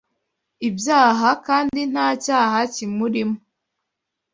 ibyaha 0.67 1.29
kandi 1.47 1.79
nta 1.91 2.07
cyaha 2.23 2.59
kimurimo 2.73 3.37